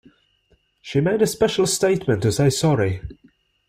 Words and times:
She 0.81 0.99
made 0.99 1.21
a 1.21 1.27
special 1.27 1.67
statement 1.67 2.23
to 2.23 2.31
say 2.31 2.49
sorry 2.49 3.03